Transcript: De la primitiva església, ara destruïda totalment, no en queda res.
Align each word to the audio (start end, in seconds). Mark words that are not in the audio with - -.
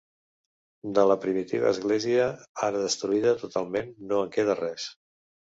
De 0.97 1.03
la 1.11 1.17
primitiva 1.25 1.69
església, 1.73 2.25
ara 2.69 2.83
destruïda 2.87 3.37
totalment, 3.45 3.95
no 4.13 4.23
en 4.25 4.37
queda 4.39 4.61
res. 4.67 4.91